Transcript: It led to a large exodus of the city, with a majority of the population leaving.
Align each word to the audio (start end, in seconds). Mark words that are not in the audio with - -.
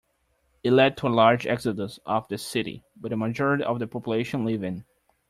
It 0.63 0.71
led 0.71 0.97
to 0.97 1.07
a 1.07 1.09
large 1.09 1.45
exodus 1.45 1.99
of 2.07 2.27
the 2.27 2.39
city, 2.39 2.83
with 2.99 3.13
a 3.13 3.15
majority 3.15 3.63
of 3.63 3.77
the 3.77 3.85
population 3.85 4.43
leaving. 4.45 4.83